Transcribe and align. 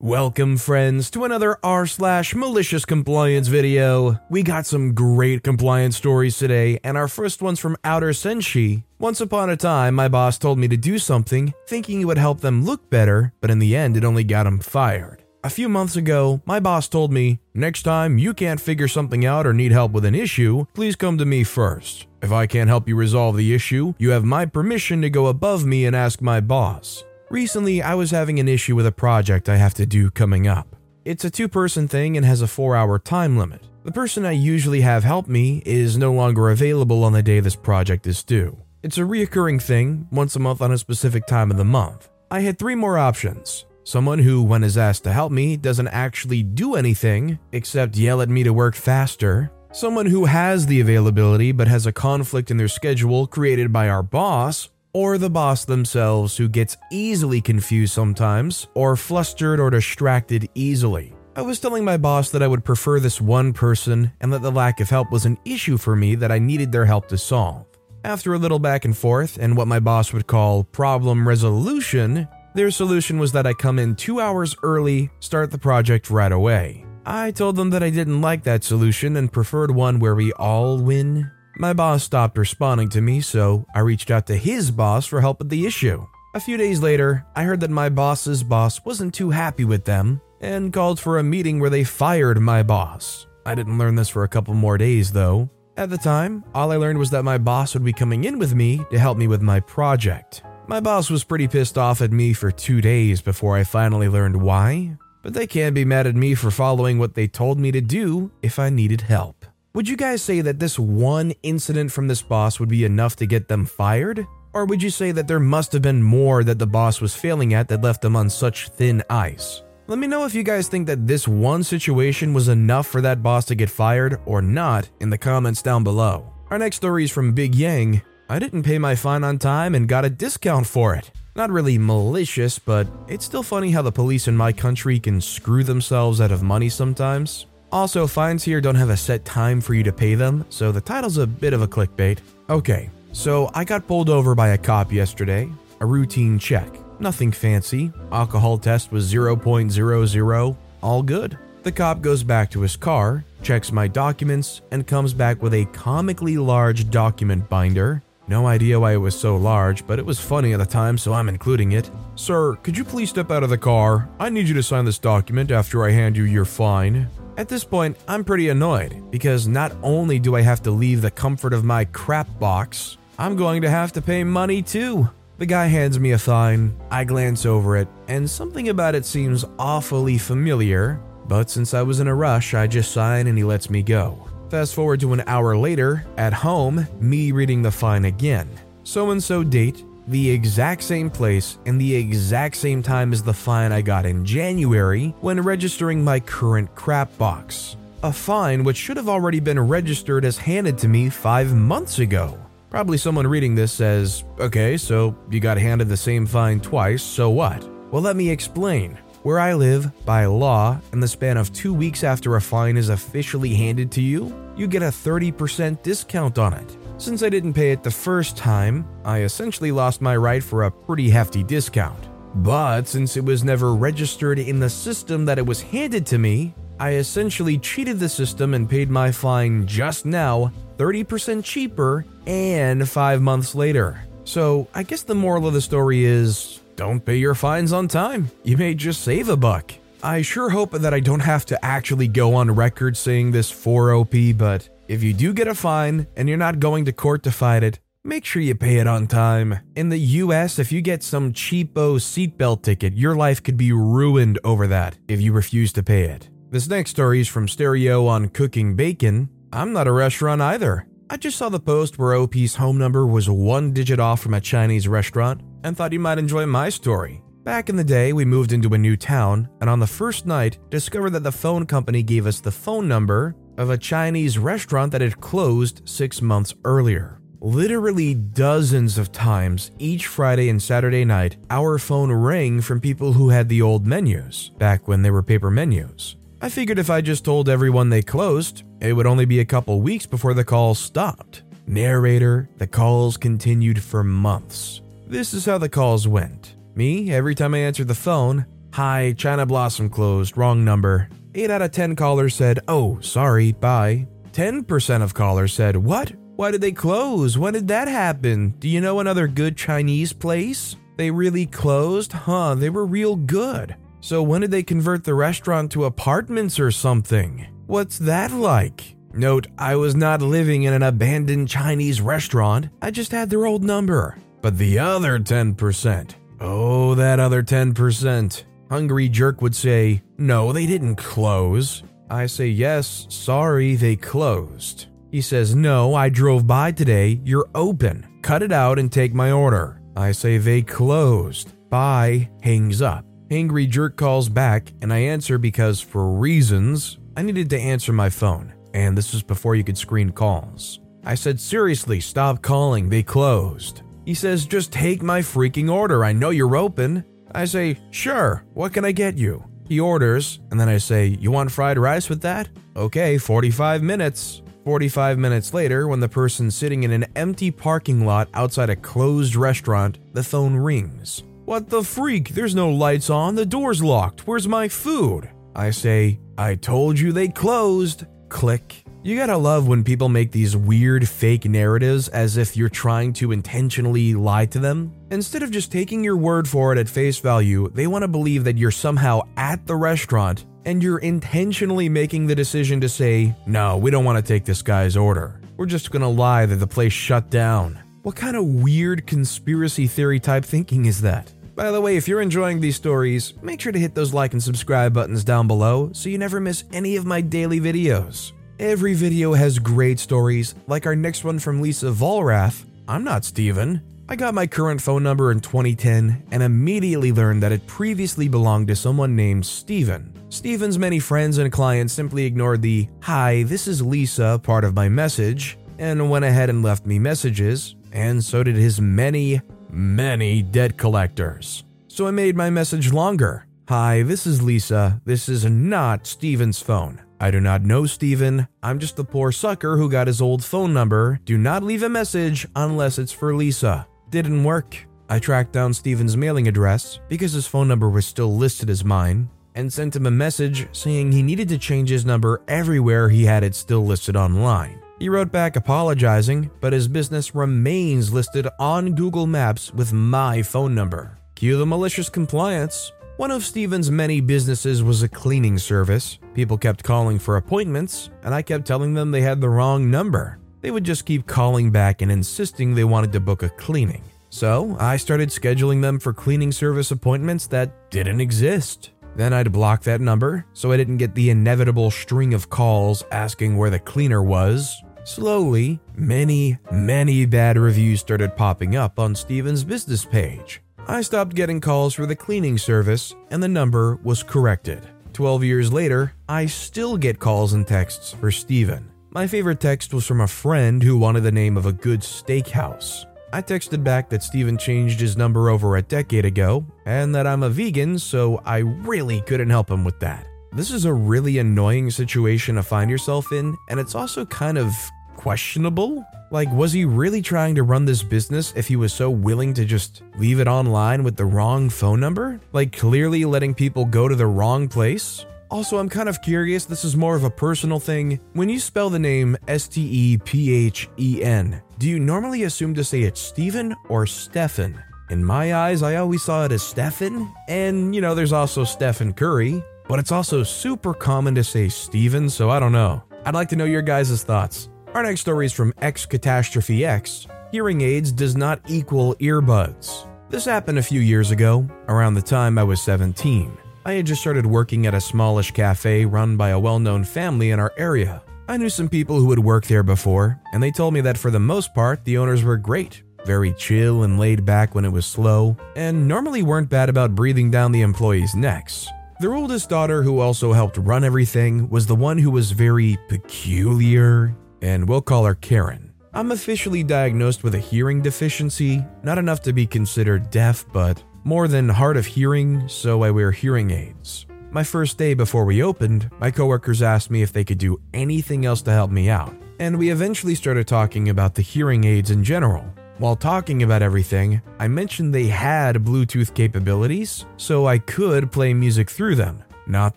Welcome, 0.00 0.58
friends, 0.58 1.08
to 1.12 1.24
another 1.24 1.56
r 1.62 1.86
slash 1.86 2.34
malicious 2.34 2.84
compliance 2.84 3.48
video. 3.48 4.20
We 4.28 4.42
got 4.42 4.66
some 4.66 4.92
great 4.92 5.42
compliance 5.42 5.96
stories 5.96 6.36
today, 6.36 6.78
and 6.84 6.98
our 6.98 7.08
first 7.08 7.40
one's 7.40 7.58
from 7.58 7.78
Outer 7.82 8.10
Senshi. 8.10 8.82
Once 8.98 9.22
upon 9.22 9.48
a 9.48 9.56
time, 9.56 9.94
my 9.94 10.08
boss 10.08 10.36
told 10.36 10.58
me 10.58 10.68
to 10.68 10.76
do 10.76 10.98
something, 10.98 11.54
thinking 11.66 12.02
it 12.02 12.04
would 12.04 12.18
help 12.18 12.42
them 12.42 12.62
look 12.62 12.90
better, 12.90 13.32
but 13.40 13.50
in 13.50 13.58
the 13.58 13.74
end, 13.74 13.96
it 13.96 14.04
only 14.04 14.22
got 14.22 14.46
him 14.46 14.58
fired. 14.58 15.24
A 15.42 15.48
few 15.48 15.66
months 15.66 15.96
ago, 15.96 16.42
my 16.44 16.60
boss 16.60 16.88
told 16.88 17.10
me, 17.10 17.40
Next 17.54 17.82
time 17.82 18.18
you 18.18 18.34
can't 18.34 18.60
figure 18.60 18.88
something 18.88 19.24
out 19.24 19.46
or 19.46 19.54
need 19.54 19.72
help 19.72 19.92
with 19.92 20.04
an 20.04 20.14
issue, 20.14 20.66
please 20.74 20.94
come 20.94 21.16
to 21.16 21.24
me 21.24 21.42
first. 21.42 22.06
If 22.20 22.32
I 22.32 22.46
can't 22.46 22.68
help 22.68 22.86
you 22.86 22.96
resolve 22.96 23.38
the 23.38 23.54
issue, 23.54 23.94
you 23.96 24.10
have 24.10 24.24
my 24.24 24.44
permission 24.44 25.00
to 25.00 25.08
go 25.08 25.28
above 25.28 25.64
me 25.64 25.86
and 25.86 25.96
ask 25.96 26.20
my 26.20 26.40
boss. 26.40 27.02
Recently, 27.28 27.82
I 27.82 27.94
was 27.94 28.12
having 28.12 28.38
an 28.38 28.46
issue 28.46 28.76
with 28.76 28.86
a 28.86 28.92
project 28.92 29.48
I 29.48 29.56
have 29.56 29.74
to 29.74 29.86
do 29.86 30.12
coming 30.12 30.46
up. 30.46 30.76
It's 31.04 31.24
a 31.24 31.30
two 31.30 31.48
person 31.48 31.88
thing 31.88 32.16
and 32.16 32.24
has 32.24 32.40
a 32.40 32.46
four 32.46 32.76
hour 32.76 33.00
time 33.00 33.36
limit. 33.36 33.62
The 33.84 33.90
person 33.90 34.24
I 34.24 34.30
usually 34.32 34.82
have 34.82 35.02
help 35.02 35.26
me 35.26 35.60
is 35.66 35.98
no 35.98 36.12
longer 36.12 36.50
available 36.50 37.02
on 37.02 37.12
the 37.12 37.24
day 37.24 37.40
this 37.40 37.56
project 37.56 38.06
is 38.06 38.22
due. 38.22 38.56
It's 38.84 38.98
a 38.98 39.02
reoccurring 39.02 39.60
thing, 39.60 40.06
once 40.12 40.36
a 40.36 40.38
month 40.38 40.62
on 40.62 40.70
a 40.70 40.78
specific 40.78 41.26
time 41.26 41.50
of 41.50 41.56
the 41.56 41.64
month. 41.64 42.08
I 42.30 42.40
had 42.40 42.60
three 42.60 42.76
more 42.76 42.96
options. 42.96 43.66
Someone 43.82 44.20
who, 44.20 44.42
when 44.42 44.62
is 44.62 44.78
asked 44.78 45.02
to 45.04 45.12
help 45.12 45.32
me, 45.32 45.56
doesn't 45.56 45.88
actually 45.88 46.44
do 46.44 46.76
anything 46.76 47.40
except 47.50 47.96
yell 47.96 48.22
at 48.22 48.28
me 48.28 48.44
to 48.44 48.52
work 48.52 48.76
faster. 48.76 49.50
Someone 49.72 50.06
who 50.06 50.26
has 50.26 50.66
the 50.66 50.80
availability 50.80 51.50
but 51.50 51.66
has 51.66 51.86
a 51.86 51.92
conflict 51.92 52.52
in 52.52 52.56
their 52.56 52.68
schedule 52.68 53.26
created 53.26 53.72
by 53.72 53.88
our 53.88 54.02
boss, 54.02 54.68
or 54.96 55.18
the 55.18 55.28
boss 55.28 55.66
themselves 55.66 56.38
who 56.38 56.48
gets 56.48 56.74
easily 56.90 57.38
confused 57.38 57.92
sometimes, 57.92 58.66
or 58.72 58.96
flustered 58.96 59.60
or 59.60 59.68
distracted 59.68 60.48
easily. 60.54 61.12
I 61.36 61.42
was 61.42 61.60
telling 61.60 61.84
my 61.84 61.98
boss 61.98 62.30
that 62.30 62.42
I 62.42 62.46
would 62.46 62.64
prefer 62.64 62.98
this 62.98 63.20
one 63.20 63.52
person 63.52 64.10
and 64.22 64.32
that 64.32 64.40
the 64.40 64.50
lack 64.50 64.80
of 64.80 64.88
help 64.88 65.12
was 65.12 65.26
an 65.26 65.36
issue 65.44 65.76
for 65.76 65.94
me 65.94 66.14
that 66.14 66.32
I 66.32 66.38
needed 66.38 66.72
their 66.72 66.86
help 66.86 67.08
to 67.08 67.18
solve. 67.18 67.66
After 68.06 68.32
a 68.32 68.38
little 68.38 68.58
back 68.58 68.86
and 68.86 68.96
forth 68.96 69.36
and 69.38 69.54
what 69.54 69.68
my 69.68 69.80
boss 69.80 70.14
would 70.14 70.26
call 70.26 70.64
problem 70.64 71.28
resolution, 71.28 72.26
their 72.54 72.70
solution 72.70 73.18
was 73.18 73.32
that 73.32 73.46
I 73.46 73.52
come 73.52 73.78
in 73.78 73.96
two 73.96 74.18
hours 74.18 74.56
early, 74.62 75.10
start 75.20 75.50
the 75.50 75.58
project 75.58 76.08
right 76.08 76.32
away. 76.32 76.86
I 77.04 77.32
told 77.32 77.56
them 77.56 77.68
that 77.68 77.82
I 77.82 77.90
didn't 77.90 78.22
like 78.22 78.44
that 78.44 78.64
solution 78.64 79.14
and 79.16 79.30
preferred 79.30 79.72
one 79.72 79.98
where 79.98 80.14
we 80.14 80.32
all 80.32 80.78
win. 80.78 81.30
My 81.58 81.72
boss 81.72 82.04
stopped 82.04 82.36
responding 82.36 82.90
to 82.90 83.00
me, 83.00 83.22
so 83.22 83.64
I 83.74 83.80
reached 83.80 84.10
out 84.10 84.26
to 84.26 84.36
his 84.36 84.70
boss 84.70 85.06
for 85.06 85.22
help 85.22 85.38
with 85.38 85.48
the 85.48 85.64
issue. 85.64 86.06
A 86.34 86.40
few 86.40 86.58
days 86.58 86.82
later, 86.82 87.24
I 87.34 87.44
heard 87.44 87.60
that 87.60 87.70
my 87.70 87.88
boss's 87.88 88.42
boss 88.42 88.84
wasn't 88.84 89.14
too 89.14 89.30
happy 89.30 89.64
with 89.64 89.86
them 89.86 90.20
and 90.42 90.70
called 90.70 91.00
for 91.00 91.18
a 91.18 91.22
meeting 91.22 91.58
where 91.58 91.70
they 91.70 91.82
fired 91.82 92.38
my 92.40 92.62
boss. 92.62 93.26
I 93.46 93.54
didn't 93.54 93.78
learn 93.78 93.94
this 93.94 94.10
for 94.10 94.22
a 94.22 94.28
couple 94.28 94.52
more 94.52 94.76
days, 94.76 95.12
though. 95.12 95.48
At 95.78 95.88
the 95.88 95.96
time, 95.96 96.44
all 96.54 96.72
I 96.72 96.76
learned 96.76 96.98
was 96.98 97.08
that 97.10 97.22
my 97.22 97.38
boss 97.38 97.72
would 97.72 97.84
be 97.84 97.92
coming 97.94 98.24
in 98.24 98.38
with 98.38 98.54
me 98.54 98.84
to 98.90 98.98
help 98.98 99.16
me 99.16 99.26
with 99.26 99.40
my 99.40 99.60
project. 99.60 100.42
My 100.68 100.80
boss 100.80 101.08
was 101.08 101.24
pretty 101.24 101.48
pissed 101.48 101.78
off 101.78 102.02
at 102.02 102.12
me 102.12 102.34
for 102.34 102.50
two 102.50 102.82
days 102.82 103.22
before 103.22 103.56
I 103.56 103.64
finally 103.64 104.10
learned 104.10 104.36
why, 104.36 104.94
but 105.22 105.32
they 105.32 105.46
can't 105.46 105.74
be 105.74 105.86
mad 105.86 106.06
at 106.06 106.16
me 106.16 106.34
for 106.34 106.50
following 106.50 106.98
what 106.98 107.14
they 107.14 107.28
told 107.28 107.58
me 107.58 107.72
to 107.72 107.80
do 107.80 108.30
if 108.42 108.58
I 108.58 108.68
needed 108.68 109.00
help. 109.00 109.46
Would 109.76 109.90
you 109.90 109.96
guys 109.98 110.22
say 110.22 110.40
that 110.40 110.58
this 110.58 110.78
one 110.78 111.34
incident 111.42 111.92
from 111.92 112.08
this 112.08 112.22
boss 112.22 112.58
would 112.58 112.70
be 112.70 112.86
enough 112.86 113.14
to 113.16 113.26
get 113.26 113.46
them 113.46 113.66
fired? 113.66 114.26
Or 114.54 114.64
would 114.64 114.82
you 114.82 114.88
say 114.88 115.12
that 115.12 115.28
there 115.28 115.38
must 115.38 115.70
have 115.74 115.82
been 115.82 116.02
more 116.02 116.42
that 116.44 116.58
the 116.58 116.66
boss 116.66 117.02
was 117.02 117.14
failing 117.14 117.52
at 117.52 117.68
that 117.68 117.82
left 117.82 118.00
them 118.00 118.16
on 118.16 118.30
such 118.30 118.70
thin 118.70 119.02
ice? 119.10 119.60
Let 119.86 119.98
me 119.98 120.06
know 120.06 120.24
if 120.24 120.34
you 120.34 120.44
guys 120.44 120.68
think 120.68 120.86
that 120.86 121.06
this 121.06 121.28
one 121.28 121.62
situation 121.62 122.32
was 122.32 122.48
enough 122.48 122.86
for 122.86 123.02
that 123.02 123.22
boss 123.22 123.44
to 123.48 123.54
get 123.54 123.68
fired 123.68 124.18
or 124.24 124.40
not 124.40 124.88
in 125.00 125.10
the 125.10 125.18
comments 125.18 125.60
down 125.60 125.84
below. 125.84 126.32
Our 126.48 126.58
next 126.58 126.76
story 126.76 127.04
is 127.04 127.10
from 127.10 127.34
Big 127.34 127.54
Yang. 127.54 128.00
I 128.30 128.38
didn't 128.38 128.62
pay 128.62 128.78
my 128.78 128.94
fine 128.94 129.24
on 129.24 129.38
time 129.38 129.74
and 129.74 129.86
got 129.86 130.06
a 130.06 130.08
discount 130.08 130.66
for 130.66 130.94
it. 130.94 131.10
Not 131.34 131.50
really 131.50 131.76
malicious, 131.76 132.58
but 132.58 132.88
it's 133.08 133.26
still 133.26 133.42
funny 133.42 133.72
how 133.72 133.82
the 133.82 133.92
police 133.92 134.26
in 134.26 134.38
my 134.38 134.52
country 134.54 134.98
can 134.98 135.20
screw 135.20 135.64
themselves 135.64 136.18
out 136.18 136.32
of 136.32 136.42
money 136.42 136.70
sometimes. 136.70 137.44
Also, 137.72 138.06
fines 138.06 138.44
here 138.44 138.60
don't 138.60 138.74
have 138.74 138.90
a 138.90 138.96
set 138.96 139.24
time 139.24 139.60
for 139.60 139.74
you 139.74 139.82
to 139.82 139.92
pay 139.92 140.14
them, 140.14 140.44
so 140.48 140.72
the 140.72 140.80
title's 140.80 141.18
a 141.18 141.26
bit 141.26 141.52
of 141.52 141.62
a 141.62 141.68
clickbait. 141.68 142.18
Okay, 142.48 142.90
so 143.12 143.50
I 143.54 143.64
got 143.64 143.86
pulled 143.86 144.08
over 144.08 144.34
by 144.34 144.48
a 144.48 144.58
cop 144.58 144.92
yesterday, 144.92 145.48
a 145.80 145.86
routine 145.86 146.38
check. 146.38 146.68
Nothing 147.00 147.32
fancy. 147.32 147.92
Alcohol 148.12 148.58
test 148.58 148.92
was 148.92 149.12
0.00, 149.12 150.56
all 150.82 151.02
good. 151.02 151.38
The 151.64 151.72
cop 151.72 152.00
goes 152.00 152.22
back 152.22 152.50
to 152.52 152.60
his 152.60 152.76
car, 152.76 153.24
checks 153.42 153.72
my 153.72 153.88
documents, 153.88 154.62
and 154.70 154.86
comes 154.86 155.12
back 155.12 155.42
with 155.42 155.52
a 155.52 155.64
comically 155.66 156.38
large 156.38 156.88
document 156.90 157.48
binder. 157.48 158.02
No 158.28 158.46
idea 158.46 158.78
why 158.80 158.92
it 158.92 158.96
was 158.96 159.18
so 159.18 159.36
large, 159.36 159.86
but 159.86 159.98
it 159.98 160.06
was 160.06 160.18
funny 160.18 160.52
at 160.52 160.58
the 160.58 160.66
time, 160.66 160.98
so 160.98 161.12
I'm 161.12 161.28
including 161.28 161.72
it. 161.72 161.90
Sir, 162.16 162.56
could 162.56 162.76
you 162.76 162.84
please 162.84 163.10
step 163.10 163.30
out 163.30 163.42
of 163.42 163.50
the 163.50 163.58
car? 163.58 164.08
I 164.18 164.30
need 164.30 164.48
you 164.48 164.54
to 164.54 164.62
sign 164.62 164.84
this 164.84 164.98
document 164.98 165.50
after 165.50 165.84
I 165.84 165.90
hand 165.90 166.16
you 166.16 166.24
your 166.24 166.44
fine. 166.44 167.08
At 167.36 167.48
this 167.48 167.64
point, 167.64 167.98
I'm 168.08 168.24
pretty 168.24 168.48
annoyed 168.48 169.10
because 169.10 169.46
not 169.46 169.72
only 169.82 170.18
do 170.18 170.36
I 170.36 170.40
have 170.40 170.62
to 170.62 170.70
leave 170.70 171.02
the 171.02 171.10
comfort 171.10 171.52
of 171.52 171.64
my 171.64 171.84
crap 171.84 172.26
box, 172.38 172.96
I'm 173.18 173.36
going 173.36 173.60
to 173.60 173.68
have 173.68 173.92
to 173.92 174.02
pay 174.02 174.24
money 174.24 174.62
too. 174.62 175.10
The 175.36 175.44
guy 175.44 175.66
hands 175.66 176.00
me 176.00 176.12
a 176.12 176.18
fine, 176.18 176.74
I 176.90 177.04
glance 177.04 177.44
over 177.44 177.76
it, 177.76 177.88
and 178.08 178.28
something 178.28 178.70
about 178.70 178.94
it 178.94 179.04
seems 179.04 179.44
awfully 179.58 180.16
familiar, 180.16 180.98
but 181.28 181.50
since 181.50 181.74
I 181.74 181.82
was 181.82 182.00
in 182.00 182.08
a 182.08 182.14
rush, 182.14 182.54
I 182.54 182.66
just 182.66 182.92
sign 182.92 183.26
and 183.26 183.36
he 183.36 183.44
lets 183.44 183.68
me 183.68 183.82
go. 183.82 184.26
Fast 184.48 184.74
forward 184.74 185.00
to 185.00 185.12
an 185.12 185.22
hour 185.26 185.58
later, 185.58 186.06
at 186.16 186.32
home, 186.32 186.86
me 187.00 187.32
reading 187.32 187.60
the 187.60 187.70
fine 187.70 188.06
again. 188.06 188.48
So 188.82 189.10
and 189.10 189.22
so 189.22 189.44
date, 189.44 189.84
the 190.08 190.30
exact 190.30 190.82
same 190.82 191.10
place, 191.10 191.58
and 191.66 191.80
the 191.80 191.94
exact 191.94 192.56
same 192.56 192.82
time 192.82 193.12
as 193.12 193.22
the 193.22 193.34
fine 193.34 193.72
I 193.72 193.82
got 193.82 194.06
in 194.06 194.24
January 194.24 195.14
when 195.20 195.40
registering 195.40 196.02
my 196.02 196.20
current 196.20 196.74
crap 196.74 197.16
box. 197.18 197.76
A 198.02 198.12
fine 198.12 198.62
which 198.62 198.76
should 198.76 198.96
have 198.96 199.08
already 199.08 199.40
been 199.40 199.58
registered 199.58 200.24
as 200.24 200.38
handed 200.38 200.78
to 200.78 200.88
me 200.88 201.08
five 201.08 201.54
months 201.54 201.98
ago. 201.98 202.38
Probably 202.70 202.98
someone 202.98 203.26
reading 203.26 203.54
this 203.54 203.72
says, 203.72 204.24
okay, 204.38 204.76
so 204.76 205.16
you 205.30 205.40
got 205.40 205.58
handed 205.58 205.88
the 205.88 205.96
same 205.96 206.26
fine 206.26 206.60
twice, 206.60 207.02
so 207.02 207.30
what? 207.30 207.68
Well, 207.90 208.02
let 208.02 208.16
me 208.16 208.30
explain. 208.30 208.98
Where 209.22 209.40
I 209.40 209.54
live, 209.54 209.90
by 210.04 210.26
law, 210.26 210.78
in 210.92 211.00
the 211.00 211.08
span 211.08 211.36
of 211.36 211.52
two 211.52 211.74
weeks 211.74 212.04
after 212.04 212.36
a 212.36 212.40
fine 212.40 212.76
is 212.76 212.90
officially 212.90 213.54
handed 213.54 213.90
to 213.92 214.00
you, 214.00 214.32
you 214.56 214.68
get 214.68 214.82
a 214.82 214.86
30% 214.86 215.82
discount 215.82 216.38
on 216.38 216.52
it. 216.54 216.76
Since 216.98 217.22
I 217.22 217.28
didn't 217.28 217.52
pay 217.52 217.72
it 217.72 217.82
the 217.82 217.90
first 217.90 218.38
time, 218.38 218.88
I 219.04 219.20
essentially 219.20 219.70
lost 219.70 220.00
my 220.00 220.16
right 220.16 220.42
for 220.42 220.64
a 220.64 220.70
pretty 220.70 221.10
hefty 221.10 221.42
discount. 221.42 222.08
But 222.36 222.88
since 222.88 223.18
it 223.18 223.24
was 223.24 223.44
never 223.44 223.74
registered 223.74 224.38
in 224.38 224.58
the 224.58 224.70
system 224.70 225.26
that 225.26 225.38
it 225.38 225.44
was 225.44 225.60
handed 225.60 226.06
to 226.06 226.18
me, 226.18 226.54
I 226.80 226.94
essentially 226.94 227.58
cheated 227.58 227.98
the 227.98 228.08
system 228.08 228.54
and 228.54 228.68
paid 228.68 228.90
my 228.90 229.12
fine 229.12 229.66
just 229.66 230.06
now 230.06 230.50
30% 230.78 231.44
cheaper 231.44 232.06
and 232.26 232.88
five 232.88 233.20
months 233.20 233.54
later. 233.54 234.00
So 234.24 234.66
I 234.74 234.82
guess 234.82 235.02
the 235.02 235.14
moral 235.14 235.46
of 235.46 235.54
the 235.54 235.60
story 235.60 236.04
is 236.04 236.60
don't 236.76 237.04
pay 237.04 237.16
your 237.16 237.34
fines 237.34 237.74
on 237.74 237.88
time. 237.88 238.30
You 238.42 238.56
may 238.56 238.74
just 238.74 239.02
save 239.02 239.28
a 239.28 239.36
buck. 239.36 239.72
I 240.02 240.22
sure 240.22 240.50
hope 240.50 240.72
that 240.72 240.94
I 240.94 241.00
don't 241.00 241.20
have 241.20 241.44
to 241.46 241.62
actually 241.64 242.08
go 242.08 242.34
on 242.34 242.50
record 242.50 242.96
saying 242.96 243.32
this 243.32 243.50
for 243.50 243.92
OP, 243.94 244.14
but 244.36 244.68
if 244.88 245.02
you 245.02 245.12
do 245.12 245.32
get 245.32 245.48
a 245.48 245.54
fine 245.54 246.06
and 246.16 246.28
you're 246.28 246.38
not 246.38 246.60
going 246.60 246.84
to 246.84 246.92
court 246.92 247.22
to 247.24 247.30
fight 247.30 247.62
it, 247.62 247.80
make 248.04 248.24
sure 248.24 248.42
you 248.42 248.54
pay 248.54 248.76
it 248.76 248.86
on 248.86 249.06
time. 249.06 249.58
In 249.74 249.88
the 249.88 249.98
US, 249.98 250.58
if 250.58 250.70
you 250.70 250.80
get 250.80 251.02
some 251.02 251.32
cheapo 251.32 251.98
seatbelt 251.98 252.62
ticket, 252.62 252.94
your 252.94 253.16
life 253.16 253.42
could 253.42 253.56
be 253.56 253.72
ruined 253.72 254.38
over 254.44 254.66
that 254.66 254.98
if 255.08 255.20
you 255.20 255.32
refuse 255.32 255.72
to 255.72 255.82
pay 255.82 256.04
it. 256.04 256.30
This 256.50 256.68
next 256.68 256.90
story 256.90 257.20
is 257.20 257.28
from 257.28 257.48
Stereo 257.48 258.06
on 258.06 258.28
cooking 258.28 258.76
bacon. 258.76 259.28
I'm 259.52 259.72
not 259.72 259.88
a 259.88 259.92
restaurant 259.92 260.40
either. 260.40 260.86
I 261.10 261.16
just 261.16 261.38
saw 261.38 261.48
the 261.48 261.60
post 261.60 261.98
where 261.98 262.14
OP's 262.14 262.56
home 262.56 262.78
number 262.78 263.06
was 263.06 263.28
one 263.28 263.72
digit 263.72 264.00
off 264.00 264.20
from 264.20 264.34
a 264.34 264.40
Chinese 264.40 264.88
restaurant 264.88 265.40
and 265.64 265.76
thought 265.76 265.92
you 265.92 266.00
might 266.00 266.18
enjoy 266.18 266.46
my 266.46 266.68
story. 266.68 267.22
Back 267.44 267.68
in 267.68 267.76
the 267.76 267.84
day, 267.84 268.12
we 268.12 268.24
moved 268.24 268.52
into 268.52 268.74
a 268.74 268.78
new 268.78 268.96
town, 268.96 269.48
and 269.60 269.70
on 269.70 269.78
the 269.78 269.86
first 269.86 270.26
night, 270.26 270.58
discovered 270.68 271.10
that 271.10 271.22
the 271.22 271.30
phone 271.30 271.64
company 271.64 272.02
gave 272.02 272.26
us 272.26 272.40
the 272.40 272.50
phone 272.50 272.88
number 272.88 273.36
of 273.56 273.70
a 273.70 273.78
Chinese 273.78 274.38
restaurant 274.38 274.92
that 274.92 275.00
had 275.00 275.20
closed 275.20 275.82
six 275.84 276.20
months 276.20 276.54
earlier. 276.64 277.18
Literally 277.40 278.14
dozens 278.14 278.98
of 278.98 279.12
times 279.12 279.70
each 279.78 280.06
Friday 280.06 280.48
and 280.48 280.60
Saturday 280.62 281.04
night, 281.04 281.36
our 281.50 281.78
phone 281.78 282.10
rang 282.10 282.60
from 282.60 282.80
people 282.80 283.12
who 283.12 283.28
had 283.28 283.48
the 283.48 283.62
old 283.62 283.86
menus, 283.86 284.50
back 284.58 284.88
when 284.88 285.02
they 285.02 285.10
were 285.10 285.22
paper 285.22 285.50
menus. 285.50 286.16
I 286.40 286.48
figured 286.48 286.78
if 286.78 286.90
I 286.90 287.00
just 287.00 287.24
told 287.24 287.48
everyone 287.48 287.88
they 287.88 288.02
closed, 288.02 288.62
it 288.80 288.92
would 288.92 289.06
only 289.06 289.24
be 289.24 289.40
a 289.40 289.44
couple 289.44 289.80
weeks 289.80 290.06
before 290.06 290.34
the 290.34 290.44
calls 290.44 290.78
stopped. 290.78 291.42
Narrator, 291.66 292.48
the 292.58 292.66
calls 292.66 293.16
continued 293.16 293.82
for 293.82 294.04
months. 294.04 294.80
This 295.06 295.34
is 295.34 295.46
how 295.46 295.58
the 295.58 295.68
calls 295.68 296.06
went. 296.06 296.56
Me, 296.74 297.10
every 297.10 297.34
time 297.34 297.54
I 297.54 297.58
answered 297.58 297.88
the 297.88 297.94
phone, 297.94 298.46
Hi, 298.74 299.14
China 299.16 299.46
Blossom 299.46 299.88
closed, 299.88 300.36
wrong 300.36 300.64
number. 300.64 301.08
8 301.36 301.50
out 301.50 301.60
of 301.60 301.70
10 301.70 301.96
callers 301.96 302.34
said, 302.34 302.60
Oh, 302.66 302.98
sorry, 303.00 303.52
bye. 303.52 304.06
10% 304.32 305.02
of 305.02 305.12
callers 305.12 305.52
said, 305.52 305.76
What? 305.76 306.12
Why 306.36 306.50
did 306.50 306.62
they 306.62 306.72
close? 306.72 307.36
When 307.36 307.52
did 307.52 307.68
that 307.68 307.88
happen? 307.88 308.54
Do 308.58 308.68
you 308.70 308.80
know 308.80 309.00
another 309.00 309.28
good 309.28 309.54
Chinese 309.54 310.14
place? 310.14 310.76
They 310.96 311.10
really 311.10 311.44
closed? 311.44 312.12
Huh, 312.12 312.54
they 312.54 312.70
were 312.70 312.86
real 312.86 313.16
good. 313.16 313.76
So 314.00 314.22
when 314.22 314.40
did 314.40 314.50
they 314.50 314.62
convert 314.62 315.04
the 315.04 315.14
restaurant 315.14 315.72
to 315.72 315.84
apartments 315.84 316.58
or 316.58 316.70
something? 316.70 317.46
What's 317.66 317.98
that 317.98 318.32
like? 318.32 318.96
Note, 319.12 319.46
I 319.58 319.76
was 319.76 319.94
not 319.94 320.22
living 320.22 320.62
in 320.62 320.72
an 320.72 320.82
abandoned 320.82 321.48
Chinese 321.48 322.00
restaurant, 322.00 322.68
I 322.80 322.90
just 322.90 323.12
had 323.12 323.28
their 323.28 323.44
old 323.44 323.62
number. 323.62 324.16
But 324.40 324.56
the 324.56 324.78
other 324.78 325.18
10%, 325.18 326.14
oh, 326.40 326.94
that 326.94 327.20
other 327.20 327.42
10%. 327.42 328.44
Hungry 328.70 329.08
Jerk 329.08 329.42
would 329.42 329.54
say, 329.54 330.02
No, 330.18 330.52
they 330.52 330.66
didn't 330.66 330.96
close. 330.96 331.82
I 332.10 332.26
say, 332.26 332.48
Yes, 332.48 333.06
sorry, 333.08 333.76
they 333.76 333.96
closed. 333.96 334.86
He 335.10 335.20
says, 335.20 335.54
No, 335.54 335.94
I 335.94 336.08
drove 336.08 336.46
by 336.46 336.72
today. 336.72 337.20
You're 337.24 337.48
open. 337.54 338.06
Cut 338.22 338.42
it 338.42 338.52
out 338.52 338.78
and 338.78 338.90
take 338.90 339.14
my 339.14 339.30
order. 339.30 339.80
I 339.96 340.12
say, 340.12 340.38
They 340.38 340.62
closed. 340.62 341.52
Bye, 341.70 342.30
hangs 342.42 342.82
up. 342.82 343.04
Angry 343.30 343.66
Jerk 343.66 343.96
calls 343.96 344.28
back, 344.28 344.72
and 344.82 344.92
I 344.92 344.98
answer 344.98 345.36
because, 345.38 345.80
for 345.80 346.12
reasons, 346.12 346.98
I 347.16 347.22
needed 347.22 347.50
to 347.50 347.58
answer 347.58 347.92
my 347.92 348.08
phone, 348.08 348.52
and 348.72 348.96
this 348.96 349.12
was 349.12 349.22
before 349.22 349.56
you 349.56 349.64
could 349.64 349.78
screen 349.78 350.10
calls. 350.10 350.80
I 351.04 351.14
said, 351.14 351.40
Seriously, 351.40 352.00
stop 352.00 352.42
calling. 352.42 352.88
They 352.88 353.02
closed. 353.02 353.82
He 354.04 354.14
says, 354.14 354.46
Just 354.46 354.72
take 354.72 355.02
my 355.02 355.20
freaking 355.20 355.72
order. 355.72 356.04
I 356.04 356.12
know 356.12 356.30
you're 356.30 356.56
open. 356.56 357.04
I 357.36 357.44
say, 357.44 357.78
Sure, 357.90 358.42
what 358.54 358.72
can 358.72 358.84
I 358.86 358.92
get 358.92 359.18
you? 359.18 359.44
He 359.68 359.78
orders, 359.78 360.40
and 360.50 360.58
then 360.58 360.70
I 360.70 360.78
say, 360.78 361.06
You 361.06 361.30
want 361.30 361.52
fried 361.52 361.76
rice 361.76 362.08
with 362.08 362.22
that? 362.22 362.48
Okay, 362.74 363.18
45 363.18 363.82
minutes. 363.82 364.42
45 364.64 365.18
minutes 365.18 365.52
later, 365.54 365.86
when 365.86 366.00
the 366.00 366.08
person's 366.08 366.56
sitting 366.56 366.82
in 366.82 366.90
an 366.90 367.04
empty 367.14 367.50
parking 367.50 368.04
lot 368.04 368.28
outside 368.34 368.70
a 368.70 368.74
closed 368.74 369.36
restaurant, 369.36 369.98
the 370.14 370.24
phone 370.24 370.56
rings. 370.56 371.22
What 371.44 371.68
the 371.68 371.84
freak? 371.84 372.30
There's 372.30 372.54
no 372.54 372.70
lights 372.70 373.10
on, 373.10 373.34
the 373.34 373.46
door's 373.46 373.82
locked. 373.82 374.26
Where's 374.26 374.48
my 374.48 374.66
food? 374.66 375.28
I 375.54 375.70
say, 375.70 376.18
I 376.38 376.54
told 376.54 376.98
you 376.98 377.12
they 377.12 377.28
closed. 377.28 378.06
Click. 378.28 378.85
You 379.06 379.14
gotta 379.14 379.36
love 379.36 379.68
when 379.68 379.84
people 379.84 380.08
make 380.08 380.32
these 380.32 380.56
weird 380.56 381.08
fake 381.08 381.44
narratives 381.44 382.08
as 382.08 382.36
if 382.36 382.56
you're 382.56 382.68
trying 382.68 383.12
to 383.12 383.30
intentionally 383.30 384.14
lie 384.14 384.46
to 384.46 384.58
them. 384.58 384.92
Instead 385.12 385.44
of 385.44 385.52
just 385.52 385.70
taking 385.70 386.02
your 386.02 386.16
word 386.16 386.48
for 386.48 386.72
it 386.72 386.78
at 386.78 386.88
face 386.88 387.20
value, 387.20 387.70
they 387.72 387.86
wanna 387.86 388.08
believe 388.08 388.42
that 388.42 388.58
you're 388.58 388.72
somehow 388.72 389.20
at 389.36 389.64
the 389.64 389.76
restaurant 389.76 390.44
and 390.64 390.82
you're 390.82 390.98
intentionally 390.98 391.88
making 391.88 392.26
the 392.26 392.34
decision 392.34 392.80
to 392.80 392.88
say, 392.88 393.32
no, 393.46 393.76
we 393.76 393.92
don't 393.92 394.04
wanna 394.04 394.22
take 394.22 394.44
this 394.44 394.60
guy's 394.60 394.96
order. 394.96 395.40
We're 395.56 395.66
just 395.66 395.92
gonna 395.92 396.10
lie 396.10 396.44
that 396.44 396.56
the 396.56 396.66
place 396.66 396.92
shut 396.92 397.30
down. 397.30 397.78
What 398.02 398.16
kind 398.16 398.36
of 398.36 398.44
weird 398.44 399.06
conspiracy 399.06 399.86
theory 399.86 400.18
type 400.18 400.44
thinking 400.44 400.86
is 400.86 401.00
that? 401.02 401.32
By 401.54 401.70
the 401.70 401.80
way, 401.80 401.96
if 401.96 402.08
you're 402.08 402.20
enjoying 402.20 402.60
these 402.60 402.74
stories, 402.74 403.34
make 403.40 403.60
sure 403.60 403.70
to 403.70 403.78
hit 403.78 403.94
those 403.94 404.12
like 404.12 404.32
and 404.32 404.42
subscribe 404.42 404.94
buttons 404.94 405.22
down 405.22 405.46
below 405.46 405.90
so 405.92 406.08
you 406.08 406.18
never 406.18 406.40
miss 406.40 406.64
any 406.72 406.96
of 406.96 407.06
my 407.06 407.20
daily 407.20 407.60
videos. 407.60 408.32
Every 408.58 408.94
video 408.94 409.34
has 409.34 409.58
great 409.58 409.98
stories, 409.98 410.54
like 410.66 410.86
our 410.86 410.96
next 410.96 411.24
one 411.24 411.38
from 411.38 411.60
Lisa 411.60 411.86
Volrath. 411.86 412.64
I'm 412.88 413.04
not 413.04 413.26
Stephen. 413.26 413.82
I 414.08 414.16
got 414.16 414.32
my 414.32 414.46
current 414.46 414.80
phone 414.80 415.02
number 415.02 415.30
in 415.30 415.40
2010 415.40 416.22
and 416.30 416.42
immediately 416.42 417.12
learned 417.12 417.42
that 417.42 417.52
it 417.52 417.66
previously 417.66 418.28
belonged 418.28 418.68
to 418.68 418.76
someone 418.76 419.14
named 419.14 419.44
Stephen. 419.44 420.10
Stephen's 420.30 420.78
many 420.78 420.98
friends 420.98 421.36
and 421.36 421.52
clients 421.52 421.92
simply 421.92 422.24
ignored 422.24 422.62
the 422.62 422.88
Hi, 423.02 423.42
this 423.42 423.68
is 423.68 423.82
Lisa 423.82 424.40
part 424.42 424.64
of 424.64 424.74
my 424.74 424.88
message 424.88 425.58
and 425.76 426.08
went 426.08 426.24
ahead 426.24 426.48
and 426.48 426.62
left 426.62 426.86
me 426.86 426.98
messages, 426.98 427.76
and 427.92 428.24
so 428.24 428.42
did 428.42 428.56
his 428.56 428.80
many, 428.80 429.38
many 429.68 430.40
debt 430.40 430.78
collectors. 430.78 431.62
So 431.88 432.06
I 432.06 432.10
made 432.10 432.36
my 432.36 432.48
message 432.48 432.90
longer. 432.90 433.46
Hi, 433.68 434.02
this 434.02 434.26
is 434.26 434.42
Lisa. 434.42 435.02
This 435.04 435.28
is 435.28 435.44
not 435.44 436.06
Stephen's 436.06 436.62
phone. 436.62 437.02
I 437.20 437.30
do 437.30 437.40
not 437.40 437.62
know 437.62 437.86
Stephen. 437.86 438.46
I'm 438.62 438.78
just 438.78 438.96
the 438.96 439.04
poor 439.04 439.32
sucker 439.32 439.76
who 439.76 439.90
got 439.90 440.06
his 440.06 440.20
old 440.20 440.44
phone 440.44 440.74
number. 440.74 441.18
Do 441.24 441.38
not 441.38 441.62
leave 441.62 441.82
a 441.82 441.88
message 441.88 442.46
unless 442.54 442.98
it's 442.98 443.12
for 443.12 443.34
Lisa. 443.34 443.86
Didn't 444.10 444.44
work. 444.44 444.86
I 445.08 445.18
tracked 445.18 445.52
down 445.52 445.72
Stephen's 445.72 446.16
mailing 446.16 446.48
address 446.48 447.00
because 447.08 447.32
his 447.32 447.46
phone 447.46 447.68
number 447.68 447.88
was 447.88 448.06
still 448.06 448.36
listed 448.36 448.68
as 448.68 448.84
mine 448.84 449.30
and 449.54 449.72
sent 449.72 449.96
him 449.96 450.06
a 450.06 450.10
message 450.10 450.68
saying 450.72 451.12
he 451.12 451.22
needed 451.22 451.48
to 451.48 451.58
change 451.58 451.88
his 451.88 452.04
number 452.04 452.42
everywhere 452.48 453.08
he 453.08 453.24
had 453.24 453.42
it 453.42 453.54
still 453.54 453.84
listed 453.84 454.16
online. 454.16 454.80
He 454.98 455.08
wrote 455.08 455.32
back 455.32 455.56
apologizing, 455.56 456.50
but 456.60 456.72
his 456.72 456.88
business 456.88 457.34
remains 457.34 458.12
listed 458.12 458.48
on 458.58 458.94
Google 458.94 459.26
Maps 459.26 459.72
with 459.72 459.92
my 459.92 460.42
phone 460.42 460.74
number. 460.74 461.18
Cue 461.34 461.58
the 461.58 461.66
malicious 461.66 462.08
compliance. 462.08 462.92
One 463.16 463.30
of 463.30 463.46
Stephen's 463.46 463.90
many 463.90 464.20
businesses 464.20 464.82
was 464.82 465.02
a 465.02 465.08
cleaning 465.08 465.56
service. 465.56 466.18
People 466.34 466.58
kept 466.58 466.84
calling 466.84 467.18
for 467.18 467.38
appointments, 467.38 468.10
and 468.22 468.34
I 468.34 468.42
kept 468.42 468.66
telling 468.66 468.92
them 468.92 469.10
they 469.10 469.22
had 469.22 469.40
the 469.40 469.48
wrong 469.48 469.90
number. 469.90 470.38
They 470.60 470.70
would 470.70 470.84
just 470.84 471.06
keep 471.06 471.26
calling 471.26 471.70
back 471.70 472.02
and 472.02 472.12
insisting 472.12 472.74
they 472.74 472.84
wanted 472.84 473.12
to 473.14 473.20
book 473.20 473.42
a 473.42 473.48
cleaning. 473.48 474.02
So 474.28 474.76
I 474.78 474.98
started 474.98 475.30
scheduling 475.30 475.80
them 475.80 475.98
for 475.98 476.12
cleaning 476.12 476.52
service 476.52 476.90
appointments 476.90 477.46
that 477.46 477.90
didn't 477.90 478.20
exist. 478.20 478.90
Then 479.14 479.32
I'd 479.32 479.50
block 479.50 479.82
that 479.84 480.02
number 480.02 480.44
so 480.52 480.70
I 480.72 480.76
didn't 480.76 480.98
get 480.98 481.14
the 481.14 481.30
inevitable 481.30 481.90
string 481.90 482.34
of 482.34 482.50
calls 482.50 483.02
asking 483.10 483.56
where 483.56 483.70
the 483.70 483.78
cleaner 483.78 484.22
was. 484.22 484.76
Slowly, 485.04 485.80
many, 485.94 486.58
many 486.70 487.24
bad 487.24 487.56
reviews 487.56 488.00
started 488.00 488.36
popping 488.36 488.76
up 488.76 488.98
on 488.98 489.14
Stephen's 489.14 489.64
business 489.64 490.04
page. 490.04 490.60
I 490.88 491.02
stopped 491.02 491.34
getting 491.34 491.60
calls 491.60 491.94
for 491.94 492.06
the 492.06 492.14
cleaning 492.14 492.58
service, 492.58 493.12
and 493.30 493.42
the 493.42 493.48
number 493.48 493.98
was 494.04 494.22
corrected. 494.22 494.88
12 495.14 495.42
years 495.42 495.72
later, 495.72 496.12
I 496.28 496.46
still 496.46 496.96
get 496.96 497.18
calls 497.18 497.54
and 497.54 497.66
texts 497.66 498.12
for 498.12 498.30
Stephen. 498.30 498.88
My 499.10 499.26
favorite 499.26 499.58
text 499.58 499.92
was 499.92 500.06
from 500.06 500.20
a 500.20 500.28
friend 500.28 500.80
who 500.80 500.96
wanted 500.96 501.24
the 501.24 501.32
name 501.32 501.56
of 501.56 501.66
a 501.66 501.72
good 501.72 502.02
steakhouse. 502.02 503.04
I 503.32 503.42
texted 503.42 503.82
back 503.82 504.08
that 504.10 504.22
Stephen 504.22 504.56
changed 504.56 505.00
his 505.00 505.16
number 505.16 505.50
over 505.50 505.76
a 505.76 505.82
decade 505.82 506.24
ago, 506.24 506.64
and 506.84 507.12
that 507.16 507.26
I'm 507.26 507.42
a 507.42 507.50
vegan, 507.50 507.98
so 507.98 508.40
I 508.44 508.58
really 508.58 509.22
couldn't 509.22 509.50
help 509.50 509.68
him 509.68 509.82
with 509.82 509.98
that. 509.98 510.24
This 510.52 510.70
is 510.70 510.84
a 510.84 510.94
really 510.94 511.38
annoying 511.38 511.90
situation 511.90 512.54
to 512.54 512.62
find 512.62 512.88
yourself 512.88 513.32
in, 513.32 513.56
and 513.68 513.80
it's 513.80 513.96
also 513.96 514.24
kind 514.24 514.56
of 514.56 514.72
questionable. 515.16 516.06
Like, 516.30 516.52
was 516.52 516.72
he 516.72 516.84
really 516.84 517.22
trying 517.22 517.54
to 517.54 517.62
run 517.62 517.84
this 517.84 518.02
business 518.02 518.52
if 518.56 518.68
he 518.68 518.76
was 518.76 518.92
so 518.92 519.10
willing 519.10 519.54
to 519.54 519.64
just 519.64 520.02
leave 520.18 520.40
it 520.40 520.48
online 520.48 521.02
with 521.02 521.16
the 521.16 521.24
wrong 521.24 521.70
phone 521.70 522.00
number? 522.00 522.40
Like, 522.52 522.72
clearly 522.72 523.24
letting 523.24 523.54
people 523.54 523.84
go 523.84 524.08
to 524.08 524.14
the 524.14 524.26
wrong 524.26 524.68
place? 524.68 525.24
Also, 525.50 525.78
I'm 525.78 525.88
kind 525.88 526.08
of 526.08 526.22
curious, 526.22 526.64
this 526.64 526.84
is 526.84 526.96
more 526.96 527.14
of 527.14 527.22
a 527.22 527.30
personal 527.30 527.78
thing. 527.78 528.18
When 528.32 528.48
you 528.48 528.58
spell 528.58 528.90
the 528.90 528.98
name 528.98 529.36
S 529.46 529.68
T 529.68 529.80
E 529.80 530.18
P 530.18 530.52
H 530.66 530.88
E 530.98 531.22
N, 531.22 531.62
do 531.78 531.88
you 531.88 532.00
normally 532.00 532.42
assume 532.42 532.74
to 532.74 532.84
say 532.84 533.02
it's 533.02 533.20
Stephen 533.20 533.74
or 533.88 534.06
Stefan? 534.06 534.82
In 535.10 535.24
my 535.24 535.54
eyes, 535.54 535.84
I 535.84 535.96
always 535.96 536.24
saw 536.24 536.44
it 536.44 536.52
as 536.52 536.64
Stefan, 536.64 537.32
and 537.48 537.94
you 537.94 538.00
know, 538.00 538.16
there's 538.16 538.32
also 538.32 538.64
Stephen 538.64 539.12
Curry, 539.12 539.62
but 539.86 540.00
it's 540.00 540.10
also 540.10 540.42
super 540.42 540.92
common 540.92 541.36
to 541.36 541.44
say 541.44 541.68
Steven, 541.68 542.28
so 542.28 542.50
I 542.50 542.58
don't 542.58 542.72
know. 542.72 543.04
I'd 543.24 543.34
like 543.34 543.48
to 543.50 543.56
know 543.56 543.64
your 543.66 543.82
guys' 543.82 544.24
thoughts. 544.24 544.68
Our 544.96 545.02
next 545.02 545.20
story 545.20 545.44
is 545.44 545.52
from 545.52 545.74
X 545.82 546.06
Catastrophe 546.06 546.82
X. 546.82 547.26
Hearing 547.52 547.82
aids 547.82 548.10
does 548.10 548.34
not 548.34 548.62
equal 548.66 549.14
earbuds. 549.16 550.08
This 550.30 550.46
happened 550.46 550.78
a 550.78 550.82
few 550.82 551.02
years 551.02 551.32
ago, 551.32 551.68
around 551.88 552.14
the 552.14 552.22
time 552.22 552.56
I 552.56 552.64
was 552.64 552.80
17. 552.80 553.58
I 553.84 553.92
had 553.92 554.06
just 554.06 554.22
started 554.22 554.46
working 554.46 554.86
at 554.86 554.94
a 554.94 555.00
smallish 555.02 555.50
cafe 555.50 556.06
run 556.06 556.38
by 556.38 556.48
a 556.48 556.58
well 556.58 556.78
known 556.78 557.04
family 557.04 557.50
in 557.50 557.60
our 557.60 557.74
area. 557.76 558.22
I 558.48 558.56
knew 558.56 558.70
some 558.70 558.88
people 558.88 559.20
who 559.20 559.28
had 559.28 559.38
worked 559.38 559.68
there 559.68 559.82
before, 559.82 560.40
and 560.54 560.62
they 560.62 560.70
told 560.70 560.94
me 560.94 561.02
that 561.02 561.18
for 561.18 561.30
the 561.30 561.38
most 561.38 561.74
part, 561.74 562.02
the 562.06 562.16
owners 562.16 562.42
were 562.42 562.56
great, 562.56 563.02
very 563.26 563.52
chill 563.52 564.04
and 564.04 564.18
laid 564.18 564.46
back 564.46 564.74
when 564.74 564.86
it 564.86 564.92
was 564.92 565.04
slow, 565.04 565.58
and 565.76 566.08
normally 566.08 566.42
weren't 566.42 566.70
bad 566.70 566.88
about 566.88 567.14
breathing 567.14 567.50
down 567.50 567.70
the 567.70 567.82
employees' 567.82 568.34
necks. 568.34 568.88
Their 569.20 569.34
oldest 569.34 569.68
daughter, 569.68 570.02
who 570.02 570.20
also 570.20 570.54
helped 570.54 570.78
run 570.78 571.04
everything, 571.04 571.68
was 571.68 571.86
the 571.86 571.94
one 571.94 572.16
who 572.16 572.30
was 572.30 572.50
very 572.50 572.96
peculiar, 573.10 574.34
and 574.62 574.88
we'll 574.88 575.02
call 575.02 575.24
her 575.24 575.34
Karen. 575.34 575.92
I'm 576.14 576.32
officially 576.32 576.82
diagnosed 576.82 577.44
with 577.44 577.54
a 577.54 577.58
hearing 577.58 578.00
deficiency, 578.00 578.82
not 579.02 579.18
enough 579.18 579.42
to 579.42 579.52
be 579.52 579.66
considered 579.66 580.30
deaf, 580.30 580.64
but 580.72 581.02
more 581.24 581.48
than 581.48 581.68
hard 581.68 581.96
of 581.96 582.06
hearing, 582.06 582.68
so 582.68 583.02
I 583.02 583.10
wear 583.10 583.32
hearing 583.32 583.70
aids. 583.70 584.26
My 584.50 584.64
first 584.64 584.96
day 584.96 585.12
before 585.12 585.44
we 585.44 585.62
opened, 585.62 586.10
my 586.18 586.30
coworkers 586.30 586.80
asked 586.80 587.10
me 587.10 587.22
if 587.22 587.32
they 587.32 587.44
could 587.44 587.58
do 587.58 587.80
anything 587.92 588.46
else 588.46 588.62
to 588.62 588.70
help 588.70 588.90
me 588.90 589.10
out, 589.10 589.34
and 589.58 589.78
we 589.78 589.90
eventually 589.90 590.34
started 590.34 590.66
talking 590.66 591.10
about 591.10 591.34
the 591.34 591.42
hearing 591.42 591.84
aids 591.84 592.10
in 592.10 592.24
general. 592.24 592.64
While 592.98 593.16
talking 593.16 593.62
about 593.62 593.82
everything, 593.82 594.40
I 594.58 594.68
mentioned 594.68 595.14
they 595.14 595.26
had 595.26 595.76
Bluetooth 595.76 596.32
capabilities, 596.32 597.26
so 597.36 597.66
I 597.66 597.78
could 597.78 598.32
play 598.32 598.54
music 598.54 598.88
through 598.88 599.16
them. 599.16 599.44
Not 599.66 599.96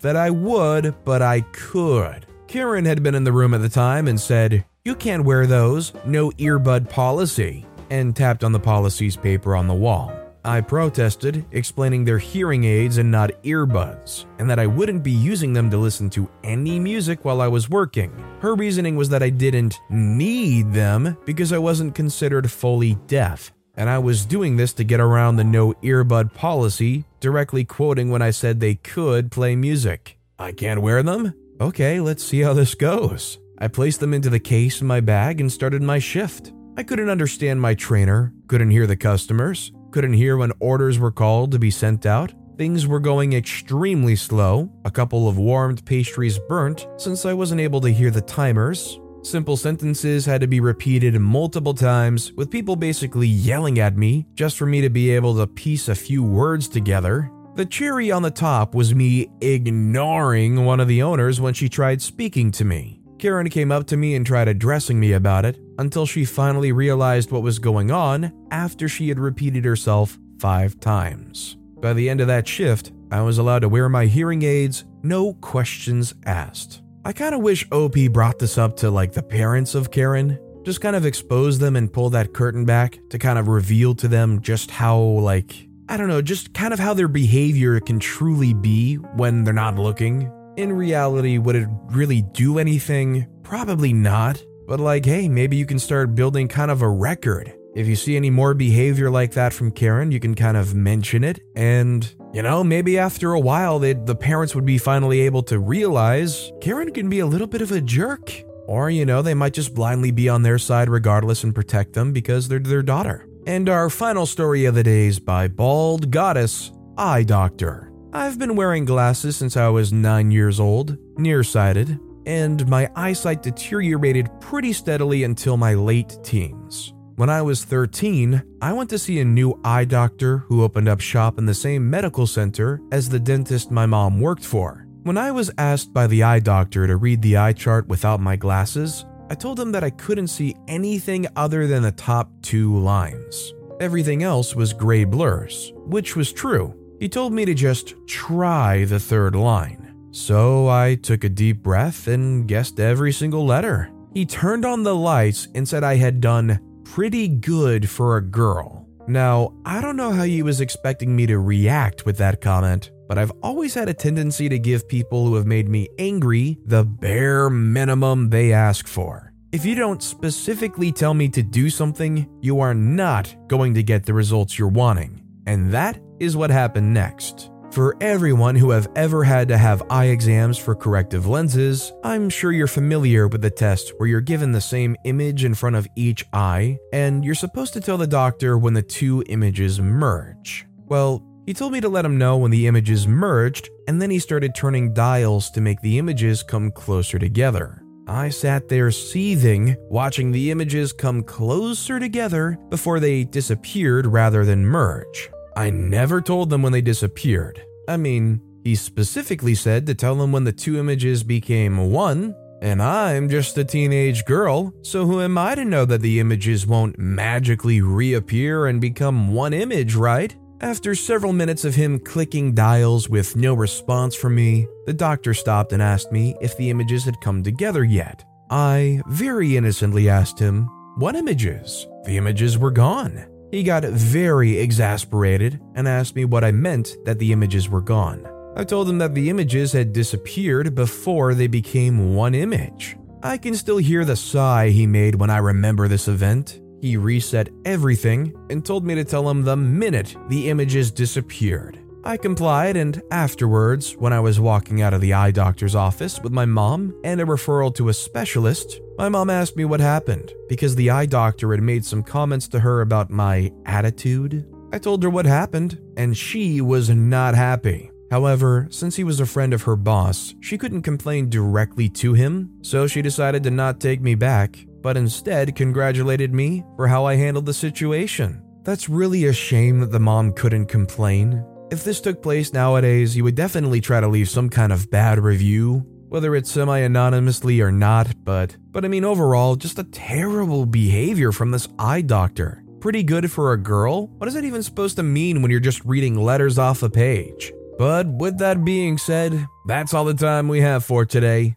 that 0.00 0.16
I 0.16 0.28
would, 0.28 0.94
but 1.04 1.22
I 1.22 1.40
could. 1.52 2.26
Karen 2.50 2.84
had 2.84 3.00
been 3.00 3.14
in 3.14 3.22
the 3.22 3.32
room 3.32 3.54
at 3.54 3.62
the 3.62 3.68
time 3.68 4.08
and 4.08 4.20
said, 4.20 4.64
You 4.84 4.96
can't 4.96 5.24
wear 5.24 5.46
those, 5.46 5.92
no 6.04 6.32
earbud 6.32 6.90
policy, 6.90 7.64
and 7.90 8.16
tapped 8.16 8.42
on 8.42 8.50
the 8.50 8.58
policy's 8.58 9.14
paper 9.14 9.54
on 9.54 9.68
the 9.68 9.74
wall. 9.74 10.12
I 10.44 10.60
protested, 10.60 11.44
explaining 11.52 12.04
they're 12.04 12.18
hearing 12.18 12.64
aids 12.64 12.98
and 12.98 13.08
not 13.08 13.30
earbuds, 13.44 14.24
and 14.40 14.50
that 14.50 14.58
I 14.58 14.66
wouldn't 14.66 15.04
be 15.04 15.12
using 15.12 15.52
them 15.52 15.70
to 15.70 15.76
listen 15.76 16.10
to 16.10 16.28
any 16.42 16.80
music 16.80 17.24
while 17.24 17.40
I 17.40 17.46
was 17.46 17.70
working. 17.70 18.12
Her 18.40 18.56
reasoning 18.56 18.96
was 18.96 19.10
that 19.10 19.22
I 19.22 19.30
didn't 19.30 19.78
need 19.88 20.72
them 20.72 21.16
because 21.24 21.52
I 21.52 21.58
wasn't 21.58 21.94
considered 21.94 22.50
fully 22.50 22.94
deaf, 23.06 23.52
and 23.76 23.88
I 23.88 23.98
was 23.98 24.26
doing 24.26 24.56
this 24.56 24.72
to 24.72 24.82
get 24.82 24.98
around 24.98 25.36
the 25.36 25.44
no 25.44 25.74
earbud 25.84 26.34
policy, 26.34 27.04
directly 27.20 27.64
quoting 27.64 28.10
when 28.10 28.22
I 28.22 28.30
said 28.30 28.58
they 28.58 28.74
could 28.74 29.30
play 29.30 29.54
music. 29.54 30.18
I 30.36 30.50
can't 30.50 30.82
wear 30.82 31.04
them? 31.04 31.32
Okay, 31.60 32.00
let's 32.00 32.24
see 32.24 32.40
how 32.40 32.54
this 32.54 32.74
goes. 32.74 33.38
I 33.58 33.68
placed 33.68 34.00
them 34.00 34.14
into 34.14 34.30
the 34.30 34.40
case 34.40 34.80
in 34.80 34.86
my 34.86 35.00
bag 35.00 35.42
and 35.42 35.52
started 35.52 35.82
my 35.82 35.98
shift. 35.98 36.54
I 36.78 36.82
couldn't 36.82 37.10
understand 37.10 37.60
my 37.60 37.74
trainer, 37.74 38.32
couldn't 38.46 38.70
hear 38.70 38.86
the 38.86 38.96
customers, 38.96 39.70
couldn't 39.90 40.14
hear 40.14 40.38
when 40.38 40.52
orders 40.58 40.98
were 40.98 41.12
called 41.12 41.52
to 41.52 41.58
be 41.58 41.70
sent 41.70 42.06
out. 42.06 42.32
Things 42.56 42.86
were 42.86 42.98
going 42.98 43.34
extremely 43.34 44.16
slow. 44.16 44.72
A 44.86 44.90
couple 44.90 45.28
of 45.28 45.36
warmed 45.36 45.84
pastries 45.84 46.38
burnt 46.48 46.86
since 46.96 47.26
I 47.26 47.34
wasn't 47.34 47.60
able 47.60 47.82
to 47.82 47.92
hear 47.92 48.10
the 48.10 48.22
timers. 48.22 48.98
Simple 49.22 49.58
sentences 49.58 50.24
had 50.24 50.40
to 50.40 50.46
be 50.46 50.60
repeated 50.60 51.20
multiple 51.20 51.74
times, 51.74 52.32
with 52.32 52.50
people 52.50 52.74
basically 52.74 53.28
yelling 53.28 53.78
at 53.78 53.98
me 53.98 54.26
just 54.32 54.56
for 54.56 54.64
me 54.64 54.80
to 54.80 54.88
be 54.88 55.10
able 55.10 55.36
to 55.36 55.46
piece 55.46 55.88
a 55.88 55.94
few 55.94 56.22
words 56.22 56.68
together. 56.68 57.30
The 57.56 57.66
cherry 57.66 58.10
on 58.12 58.22
the 58.22 58.30
top 58.30 58.74
was 58.74 58.94
me 58.94 59.28
ignoring 59.40 60.64
one 60.64 60.78
of 60.78 60.88
the 60.88 61.02
owners 61.02 61.40
when 61.40 61.52
she 61.52 61.68
tried 61.68 62.00
speaking 62.00 62.52
to 62.52 62.64
me. 62.64 63.00
Karen 63.18 63.50
came 63.50 63.72
up 63.72 63.86
to 63.88 63.96
me 63.96 64.14
and 64.14 64.24
tried 64.24 64.48
addressing 64.48 64.98
me 64.98 65.12
about 65.12 65.44
it 65.44 65.58
until 65.78 66.06
she 66.06 66.24
finally 66.24 66.72
realized 66.72 67.30
what 67.30 67.42
was 67.42 67.58
going 67.58 67.90
on 67.90 68.32
after 68.50 68.88
she 68.88 69.08
had 69.08 69.18
repeated 69.18 69.64
herself 69.64 70.18
five 70.38 70.78
times. 70.80 71.56
By 71.80 71.92
the 71.92 72.08
end 72.08 72.20
of 72.20 72.28
that 72.28 72.46
shift, 72.46 72.92
I 73.10 73.20
was 73.20 73.38
allowed 73.38 73.58
to 73.58 73.68
wear 73.68 73.88
my 73.88 74.06
hearing 74.06 74.42
aids, 74.42 74.84
no 75.02 75.34
questions 75.34 76.14
asked. 76.24 76.82
I 77.04 77.12
kind 77.12 77.34
of 77.34 77.42
wish 77.42 77.66
OP 77.72 77.96
brought 78.10 78.38
this 78.38 78.58
up 78.58 78.76
to 78.76 78.90
like 78.90 79.12
the 79.12 79.22
parents 79.22 79.74
of 79.74 79.90
Karen, 79.90 80.38
just 80.62 80.80
kind 80.80 80.94
of 80.94 81.04
expose 81.04 81.58
them 81.58 81.76
and 81.76 81.92
pull 81.92 82.10
that 82.10 82.32
curtain 82.32 82.64
back 82.64 83.00
to 83.10 83.18
kind 83.18 83.38
of 83.38 83.48
reveal 83.48 83.94
to 83.96 84.08
them 84.08 84.40
just 84.40 84.70
how, 84.70 84.98
like, 84.98 85.66
I 85.90 85.96
don't 85.96 86.08
know, 86.08 86.22
just 86.22 86.54
kind 86.54 86.72
of 86.72 86.78
how 86.78 86.94
their 86.94 87.08
behavior 87.08 87.80
can 87.80 87.98
truly 87.98 88.54
be 88.54 88.94
when 88.94 89.44
they're 89.44 89.52
not 89.52 89.76
looking 89.76 90.30
in 90.60 90.72
reality, 90.72 91.38
would 91.38 91.56
it 91.56 91.68
really 91.86 92.22
do 92.22 92.58
anything? 92.58 93.26
Probably 93.42 93.92
not. 93.92 94.42
But, 94.66 94.80
like, 94.80 95.04
hey, 95.04 95.28
maybe 95.28 95.56
you 95.56 95.66
can 95.66 95.78
start 95.78 96.14
building 96.14 96.48
kind 96.48 96.70
of 96.70 96.82
a 96.82 96.88
record. 96.88 97.52
If 97.74 97.86
you 97.86 97.96
see 97.96 98.16
any 98.16 98.30
more 98.30 98.54
behavior 98.54 99.10
like 99.10 99.32
that 99.32 99.52
from 99.52 99.70
Karen, 99.70 100.12
you 100.12 100.20
can 100.20 100.34
kind 100.34 100.56
of 100.56 100.74
mention 100.74 101.24
it. 101.24 101.40
And, 101.56 102.12
you 102.32 102.42
know, 102.42 102.62
maybe 102.62 102.98
after 102.98 103.32
a 103.32 103.40
while, 103.40 103.78
the 103.78 104.16
parents 104.18 104.54
would 104.54 104.66
be 104.66 104.78
finally 104.78 105.20
able 105.20 105.42
to 105.44 105.58
realize 105.58 106.52
Karen 106.60 106.92
can 106.92 107.08
be 107.08 107.20
a 107.20 107.26
little 107.26 107.46
bit 107.46 107.62
of 107.62 107.72
a 107.72 107.80
jerk. 107.80 108.32
Or, 108.66 108.90
you 108.90 109.04
know, 109.04 109.22
they 109.22 109.34
might 109.34 109.54
just 109.54 109.74
blindly 109.74 110.12
be 110.12 110.28
on 110.28 110.42
their 110.42 110.58
side 110.58 110.88
regardless 110.88 111.42
and 111.42 111.54
protect 111.54 111.94
them 111.94 112.12
because 112.12 112.46
they're 112.46 112.60
their 112.60 112.82
daughter. 112.82 113.26
And 113.46 113.68
our 113.68 113.88
final 113.88 114.26
story 114.26 114.66
of 114.66 114.74
the 114.74 114.82
day 114.82 115.06
is 115.06 115.18
by 115.18 115.48
Bald 115.48 116.10
Goddess, 116.10 116.72
Eye 116.98 117.22
Doctor. 117.22 117.90
I've 118.12 118.38
been 118.38 118.54
wearing 118.54 118.84
glasses 118.84 119.36
since 119.36 119.56
I 119.56 119.68
was 119.68 119.92
9 119.92 120.30
years 120.30 120.60
old, 120.60 120.98
nearsighted, 121.16 121.98
and 122.26 122.68
my 122.68 122.90
eyesight 122.94 123.42
deteriorated 123.42 124.28
pretty 124.40 124.72
steadily 124.72 125.24
until 125.24 125.56
my 125.56 125.74
late 125.74 126.18
teens. 126.22 126.92
When 127.16 127.30
I 127.30 127.40
was 127.40 127.64
13, 127.64 128.42
I 128.60 128.72
went 128.72 128.90
to 128.90 128.98
see 128.98 129.20
a 129.20 129.24
new 129.24 129.58
eye 129.64 129.84
doctor 129.84 130.38
who 130.48 130.62
opened 130.62 130.88
up 130.88 131.00
shop 131.00 131.38
in 131.38 131.46
the 131.46 131.54
same 131.54 131.88
medical 131.88 132.26
center 132.26 132.80
as 132.92 133.08
the 133.08 133.20
dentist 133.20 133.70
my 133.70 133.86
mom 133.86 134.20
worked 134.20 134.44
for. 134.44 134.86
When 135.02 135.16
I 135.16 135.30
was 135.30 135.50
asked 135.56 135.94
by 135.94 136.06
the 136.06 136.22
eye 136.22 136.40
doctor 136.40 136.86
to 136.86 136.96
read 136.96 137.22
the 137.22 137.38
eye 137.38 137.54
chart 137.54 137.88
without 137.88 138.20
my 138.20 138.36
glasses, 138.36 139.06
I 139.30 139.34
told 139.34 139.60
him 139.60 139.70
that 139.72 139.84
I 139.84 139.90
couldn't 139.90 140.26
see 140.26 140.56
anything 140.66 141.28
other 141.36 141.68
than 141.68 141.84
the 141.84 141.92
top 141.92 142.28
two 142.42 142.76
lines. 142.76 143.54
Everything 143.78 144.24
else 144.24 144.56
was 144.56 144.72
gray 144.72 145.04
blurs, 145.04 145.72
which 145.76 146.16
was 146.16 146.32
true. 146.32 146.74
He 146.98 147.08
told 147.08 147.32
me 147.32 147.44
to 147.44 147.54
just 147.54 147.94
try 148.08 148.84
the 148.84 148.98
third 148.98 149.36
line. 149.36 149.94
So 150.10 150.68
I 150.68 150.96
took 150.96 151.22
a 151.22 151.28
deep 151.28 151.62
breath 151.62 152.08
and 152.08 152.48
guessed 152.48 152.80
every 152.80 153.12
single 153.12 153.46
letter. 153.46 153.92
He 154.12 154.26
turned 154.26 154.64
on 154.64 154.82
the 154.82 154.96
lights 154.96 155.46
and 155.54 155.66
said 155.66 155.84
I 155.84 155.94
had 155.94 156.20
done 156.20 156.82
pretty 156.82 157.28
good 157.28 157.88
for 157.88 158.16
a 158.16 158.22
girl. 158.22 158.88
Now, 159.06 159.54
I 159.64 159.80
don't 159.80 159.96
know 159.96 160.10
how 160.10 160.24
he 160.24 160.42
was 160.42 160.60
expecting 160.60 161.14
me 161.14 161.26
to 161.26 161.38
react 161.38 162.04
with 162.04 162.18
that 162.18 162.40
comment, 162.40 162.90
but 163.10 163.18
I've 163.18 163.32
always 163.42 163.74
had 163.74 163.88
a 163.88 163.92
tendency 163.92 164.48
to 164.48 164.56
give 164.56 164.86
people 164.86 165.26
who 165.26 165.34
have 165.34 165.44
made 165.44 165.68
me 165.68 165.88
angry 165.98 166.60
the 166.64 166.84
bare 166.84 167.50
minimum 167.50 168.30
they 168.30 168.52
ask 168.52 168.86
for. 168.86 169.32
If 169.50 169.64
you 169.64 169.74
don't 169.74 170.00
specifically 170.00 170.92
tell 170.92 171.12
me 171.12 171.28
to 171.30 171.42
do 171.42 171.70
something, 171.70 172.30
you 172.40 172.60
are 172.60 172.72
not 172.72 173.34
going 173.48 173.74
to 173.74 173.82
get 173.82 174.06
the 174.06 174.14
results 174.14 174.56
you're 174.56 174.68
wanting. 174.68 175.24
And 175.44 175.72
that 175.72 176.00
is 176.20 176.36
what 176.36 176.50
happened 176.50 176.94
next. 176.94 177.50
For 177.72 177.96
everyone 178.00 178.54
who 178.54 178.70
have 178.70 178.86
ever 178.94 179.24
had 179.24 179.48
to 179.48 179.58
have 179.58 179.82
eye 179.90 180.06
exams 180.06 180.56
for 180.56 180.76
corrective 180.76 181.26
lenses, 181.26 181.92
I'm 182.04 182.30
sure 182.30 182.52
you're 182.52 182.68
familiar 182.68 183.26
with 183.26 183.42
the 183.42 183.50
test 183.50 183.92
where 183.96 184.08
you're 184.08 184.20
given 184.20 184.52
the 184.52 184.60
same 184.60 184.94
image 185.04 185.44
in 185.44 185.54
front 185.54 185.74
of 185.74 185.88
each 185.96 186.24
eye, 186.32 186.78
and 186.92 187.24
you're 187.24 187.34
supposed 187.34 187.72
to 187.72 187.80
tell 187.80 187.98
the 187.98 188.06
doctor 188.06 188.56
when 188.56 188.74
the 188.74 188.82
two 188.82 189.24
images 189.26 189.80
merge. 189.80 190.64
Well, 190.86 191.24
he 191.50 191.54
told 191.54 191.72
me 191.72 191.80
to 191.80 191.88
let 191.88 192.04
him 192.04 192.16
know 192.16 192.36
when 192.36 192.52
the 192.52 192.68
images 192.68 193.08
merged, 193.08 193.70
and 193.88 194.00
then 194.00 194.08
he 194.08 194.20
started 194.20 194.54
turning 194.54 194.94
dials 194.94 195.50
to 195.50 195.60
make 195.60 195.80
the 195.80 195.98
images 195.98 196.44
come 196.44 196.70
closer 196.70 197.18
together. 197.18 197.82
I 198.06 198.28
sat 198.28 198.68
there 198.68 198.92
seething, 198.92 199.74
watching 199.88 200.30
the 200.30 200.52
images 200.52 200.92
come 200.92 201.24
closer 201.24 201.98
together 201.98 202.56
before 202.68 203.00
they 203.00 203.24
disappeared 203.24 204.06
rather 204.06 204.44
than 204.44 204.64
merge. 204.64 205.28
I 205.56 205.70
never 205.70 206.20
told 206.20 206.50
them 206.50 206.62
when 206.62 206.70
they 206.70 206.82
disappeared. 206.82 207.60
I 207.88 207.96
mean, 207.96 208.40
he 208.62 208.76
specifically 208.76 209.56
said 209.56 209.88
to 209.88 209.94
tell 209.96 210.14
them 210.14 210.30
when 210.30 210.44
the 210.44 210.52
two 210.52 210.78
images 210.78 211.24
became 211.24 211.90
one, 211.90 212.32
and 212.62 212.80
I'm 212.80 213.28
just 213.28 213.58
a 213.58 213.64
teenage 213.64 214.24
girl, 214.24 214.72
so 214.82 215.04
who 215.04 215.20
am 215.20 215.36
I 215.36 215.56
to 215.56 215.64
know 215.64 215.84
that 215.84 216.00
the 216.00 216.20
images 216.20 216.64
won't 216.64 216.96
magically 216.96 217.80
reappear 217.80 218.66
and 218.66 218.80
become 218.80 219.34
one 219.34 219.52
image, 219.52 219.96
right? 219.96 220.32
After 220.62 220.94
several 220.94 221.32
minutes 221.32 221.64
of 221.64 221.74
him 221.74 221.98
clicking 221.98 222.52
dials 222.52 223.08
with 223.08 223.34
no 223.34 223.54
response 223.54 224.14
from 224.14 224.34
me, 224.34 224.66
the 224.84 224.92
doctor 224.92 225.32
stopped 225.32 225.72
and 225.72 225.80
asked 225.80 226.12
me 226.12 226.34
if 226.42 226.54
the 226.58 226.68
images 226.68 227.02
had 227.02 227.18
come 227.22 227.42
together 227.42 227.82
yet. 227.82 228.22
I 228.50 229.00
very 229.06 229.56
innocently 229.56 230.10
asked 230.10 230.38
him, 230.38 230.66
What 230.98 231.16
images? 231.16 231.86
The 232.04 232.18
images 232.18 232.58
were 232.58 232.70
gone. 232.70 233.26
He 233.50 233.62
got 233.62 233.84
very 233.84 234.58
exasperated 234.58 235.58
and 235.76 235.88
asked 235.88 236.14
me 236.14 236.26
what 236.26 236.44
I 236.44 236.52
meant 236.52 236.94
that 237.06 237.18
the 237.18 237.32
images 237.32 237.70
were 237.70 237.80
gone. 237.80 238.28
I 238.54 238.64
told 238.64 238.86
him 238.86 238.98
that 238.98 239.14
the 239.14 239.30
images 239.30 239.72
had 239.72 239.94
disappeared 239.94 240.74
before 240.74 241.32
they 241.32 241.46
became 241.46 242.14
one 242.14 242.34
image. 242.34 242.98
I 243.22 243.38
can 243.38 243.54
still 243.54 243.78
hear 243.78 244.04
the 244.04 244.14
sigh 244.14 244.68
he 244.68 244.86
made 244.86 245.14
when 245.14 245.30
I 245.30 245.38
remember 245.38 245.88
this 245.88 246.06
event. 246.06 246.60
He 246.80 246.96
reset 246.96 247.50
everything 247.64 248.34
and 248.48 248.64
told 248.64 248.84
me 248.84 248.94
to 248.94 249.04
tell 249.04 249.28
him 249.28 249.42
the 249.42 249.56
minute 249.56 250.16
the 250.28 250.48
images 250.48 250.90
disappeared. 250.90 251.78
I 252.02 252.16
complied, 252.16 252.78
and 252.78 253.02
afterwards, 253.10 253.94
when 253.98 254.14
I 254.14 254.20
was 254.20 254.40
walking 254.40 254.80
out 254.80 254.94
of 254.94 255.02
the 255.02 255.12
eye 255.12 255.32
doctor's 255.32 255.74
office 255.74 256.18
with 256.20 256.32
my 256.32 256.46
mom 256.46 256.94
and 257.04 257.20
a 257.20 257.26
referral 257.26 257.74
to 257.74 257.90
a 257.90 257.94
specialist, 257.94 258.80
my 258.96 259.10
mom 259.10 259.28
asked 259.28 259.56
me 259.56 259.66
what 259.66 259.80
happened 259.80 260.32
because 260.48 260.74
the 260.74 260.88
eye 260.88 261.04
doctor 261.04 261.50
had 261.50 261.62
made 261.62 261.84
some 261.84 262.02
comments 262.02 262.48
to 262.48 262.60
her 262.60 262.80
about 262.80 263.10
my 263.10 263.52
attitude. 263.66 264.46
I 264.72 264.78
told 264.78 265.02
her 265.02 265.10
what 265.10 265.26
happened, 265.26 265.78
and 265.98 266.16
she 266.16 266.62
was 266.62 266.88
not 266.88 267.34
happy. 267.34 267.90
However, 268.10 268.66
since 268.70 268.96
he 268.96 269.04
was 269.04 269.20
a 269.20 269.26
friend 269.26 269.52
of 269.52 269.62
her 269.62 269.76
boss, 269.76 270.34
she 270.40 270.56
couldn't 270.56 270.82
complain 270.82 271.28
directly 271.28 271.90
to 271.90 272.14
him, 272.14 272.50
so 272.62 272.86
she 272.86 273.02
decided 273.02 273.42
to 273.42 273.50
not 273.50 273.78
take 273.78 274.00
me 274.00 274.14
back 274.14 274.66
but 274.82 274.96
instead 274.96 275.54
congratulated 275.54 276.34
me 276.34 276.64
for 276.76 276.88
how 276.88 277.04
I 277.04 277.16
handled 277.16 277.46
the 277.46 277.54
situation. 277.54 278.42
That's 278.62 278.88
really 278.88 279.26
a 279.26 279.32
shame 279.32 279.80
that 279.80 279.90
the 279.90 280.00
mom 280.00 280.32
couldn't 280.32 280.66
complain. 280.66 281.44
If 281.70 281.84
this 281.84 282.00
took 282.00 282.22
place 282.22 282.52
nowadays, 282.52 283.16
you 283.16 283.24
would 283.24 283.34
definitely 283.34 283.80
try 283.80 284.00
to 284.00 284.08
leave 284.08 284.28
some 284.28 284.48
kind 284.48 284.72
of 284.72 284.90
bad 284.90 285.18
review, 285.18 285.86
whether 286.08 286.34
it's 286.34 286.50
semi-anonymously 286.50 287.60
or 287.60 287.70
not, 287.70 288.12
but 288.24 288.56
but 288.70 288.84
I 288.84 288.88
mean 288.88 289.04
overall, 289.04 289.56
just 289.56 289.78
a 289.78 289.84
terrible 289.84 290.66
behavior 290.66 291.32
from 291.32 291.52
this 291.52 291.68
eye 291.78 292.02
doctor. 292.02 292.64
Pretty 292.80 293.02
good 293.02 293.30
for 293.30 293.52
a 293.52 293.56
girl? 293.56 294.08
What 294.18 294.26
is 294.26 294.34
that 294.34 294.44
even 294.44 294.62
supposed 294.62 294.96
to 294.96 295.02
mean 295.02 295.42
when 295.42 295.50
you're 295.50 295.60
just 295.60 295.84
reading 295.84 296.16
letters 296.16 296.58
off 296.58 296.82
a 296.82 296.90
page? 296.90 297.52
But 297.78 298.06
with 298.06 298.38
that 298.38 298.64
being 298.64 298.98
said, 298.98 299.46
that's 299.66 299.94
all 299.94 300.04
the 300.04 300.14
time 300.14 300.48
we 300.48 300.60
have 300.60 300.84
for 300.84 301.04
today. 301.04 301.56